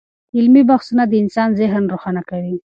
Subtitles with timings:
[0.37, 2.55] علمي بحثونه د انسان ذهن روښانه کوي.